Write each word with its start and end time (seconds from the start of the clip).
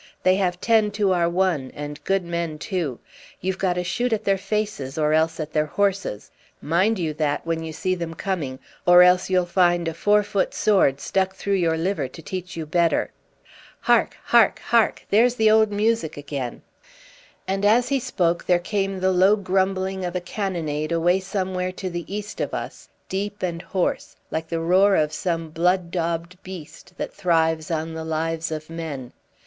They 0.23 0.37
have 0.37 0.59
ten 0.59 0.89
to 0.97 1.13
our 1.13 1.29
one, 1.29 1.69
and 1.75 2.03
good 2.05 2.25
men 2.25 2.57
too. 2.57 2.97
You've 3.39 3.59
got 3.59 3.73
to 3.73 3.83
shoot 3.83 4.11
at 4.11 4.23
their 4.23 4.35
faces 4.39 4.97
or 4.97 5.13
else 5.13 5.39
at 5.39 5.53
their 5.53 5.67
horses. 5.67 6.31
Mind 6.59 6.97
you 6.97 7.13
that 7.13 7.45
when 7.45 7.61
you 7.63 7.71
see 7.71 7.93
them 7.93 8.15
coming, 8.15 8.57
or 8.87 9.03
else 9.03 9.29
you'll 9.29 9.45
find 9.45 9.87
a 9.87 9.93
four 9.93 10.23
foot 10.23 10.55
sword 10.55 10.99
stuck 10.99 11.35
through 11.35 11.53
your 11.53 11.77
liver 11.77 12.07
to 12.07 12.21
teach 12.23 12.57
you 12.57 12.65
better. 12.65 13.11
Hark! 13.81 14.17
Hark! 14.23 14.57
Hark! 14.69 15.05
There's 15.11 15.35
the 15.35 15.51
old 15.51 15.71
music 15.71 16.17
again!" 16.17 16.63
And 17.47 17.63
as 17.63 17.89
he 17.89 17.99
spoke 17.99 18.43
there 18.47 18.57
came 18.57 18.99
the 19.01 19.11
low 19.11 19.35
grumbling 19.35 20.03
of 20.03 20.15
a 20.15 20.19
cannonade 20.19 20.91
away 20.91 21.19
somewhere 21.19 21.71
to 21.73 21.91
the 21.91 22.11
east 22.11 22.41
of 22.41 22.55
us, 22.55 22.89
deep 23.07 23.43
and 23.43 23.61
hoarse, 23.61 24.15
like 24.31 24.49
the 24.49 24.61
roar 24.61 24.95
of 24.95 25.13
some 25.13 25.51
blood 25.51 25.91
daubed 25.91 26.41
beast 26.41 26.93
that 26.97 27.13
thrives 27.13 27.69
on 27.69 27.93
the 27.93 28.03
lives 28.03 28.51
of 28.51 28.67
men. 28.67 29.13